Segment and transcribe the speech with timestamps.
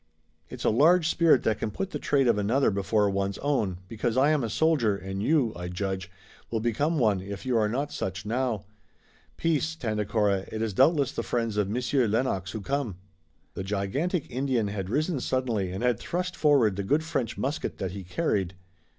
[0.49, 4.17] "It's a large spirit that can put the trade of another before one's own, because
[4.17, 6.09] I am a soldier, and you, I judge,
[6.49, 8.65] will become one if you are not such now.
[9.37, 12.95] Peace, Tandakora, it is doubtless the friends of Monsieur Lennox who come!"
[13.53, 17.91] The gigantic Indian had risen suddenly and had thrust forward the good French musket that
[17.91, 18.55] he carried.